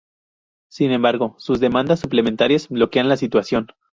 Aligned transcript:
Sin 0.67 0.91
embargo, 0.93 1.35
sus 1.37 1.59
demandas 1.59 1.99
suplementarias 1.99 2.69
bloquean 2.69 3.07
la 3.07 3.17
situación. 3.17 3.67